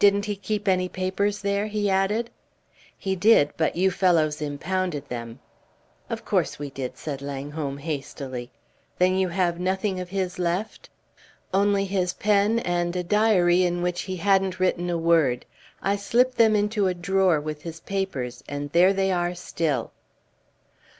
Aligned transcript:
"Didn't 0.00 0.24
he 0.24 0.34
keep 0.34 0.66
any 0.66 0.88
papers 0.88 1.42
here?" 1.42 1.68
he 1.68 1.88
added. 1.88 2.30
"He 2.98 3.14
did, 3.14 3.50
but 3.56 3.76
you 3.76 3.92
fellows 3.92 4.42
impounded 4.42 5.08
them." 5.08 5.38
"Of 6.10 6.24
course 6.24 6.58
we 6.58 6.68
did," 6.70 6.98
said 6.98 7.22
Langholm, 7.22 7.78
hastily. 7.78 8.50
"Then 8.98 9.14
you 9.16 9.28
have 9.28 9.60
nothing 9.60 10.00
of 10.00 10.08
his 10.08 10.36
left?" 10.36 10.90
"Only 11.54 11.84
his 11.84 12.12
pen, 12.12 12.58
and 12.58 12.96
a 12.96 13.04
diary 13.04 13.62
in 13.62 13.80
which 13.80 14.00
he 14.00 14.16
hadn't 14.16 14.58
written 14.58 14.90
a 14.90 14.98
word. 14.98 15.46
I 15.80 15.94
slipped 15.94 16.38
them 16.38 16.56
into 16.56 16.88
a 16.88 16.92
drawer 16.94 17.40
with 17.40 17.62
his 17.62 17.78
papers, 17.78 18.42
and 18.48 18.72
there 18.72 18.92
they 18.92 19.12
are 19.12 19.32
still." 19.36 19.92